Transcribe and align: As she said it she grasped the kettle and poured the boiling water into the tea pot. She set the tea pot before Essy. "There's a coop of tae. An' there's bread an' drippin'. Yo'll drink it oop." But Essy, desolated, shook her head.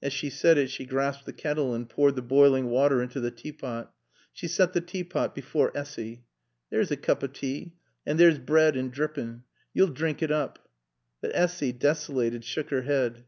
As 0.00 0.12
she 0.12 0.30
said 0.30 0.58
it 0.58 0.70
she 0.70 0.86
grasped 0.86 1.26
the 1.26 1.32
kettle 1.32 1.74
and 1.74 1.90
poured 1.90 2.14
the 2.14 2.22
boiling 2.22 2.68
water 2.70 3.02
into 3.02 3.18
the 3.18 3.32
tea 3.32 3.50
pot. 3.50 3.92
She 4.32 4.46
set 4.46 4.74
the 4.74 4.80
tea 4.80 5.02
pot 5.02 5.34
before 5.34 5.76
Essy. 5.76 6.22
"There's 6.70 6.92
a 6.92 6.96
coop 6.96 7.24
of 7.24 7.32
tae. 7.32 7.72
An' 8.06 8.16
there's 8.16 8.38
bread 8.38 8.76
an' 8.76 8.90
drippin'. 8.90 9.42
Yo'll 9.74 9.88
drink 9.88 10.22
it 10.22 10.30
oop." 10.30 10.60
But 11.20 11.34
Essy, 11.34 11.72
desolated, 11.72 12.44
shook 12.44 12.70
her 12.70 12.82
head. 12.82 13.24